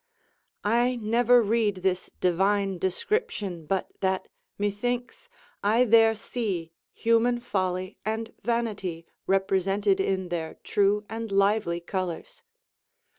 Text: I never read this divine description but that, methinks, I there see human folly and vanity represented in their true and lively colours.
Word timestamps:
I 0.65 0.95
never 0.95 1.43
read 1.43 1.75
this 1.83 2.09
divine 2.19 2.79
description 2.79 3.67
but 3.67 3.89
that, 3.99 4.29
methinks, 4.57 5.29
I 5.63 5.85
there 5.85 6.15
see 6.15 6.71
human 6.91 7.39
folly 7.39 7.99
and 8.03 8.33
vanity 8.43 9.05
represented 9.27 9.99
in 9.99 10.29
their 10.29 10.55
true 10.63 11.05
and 11.07 11.31
lively 11.31 11.81
colours. 11.81 12.41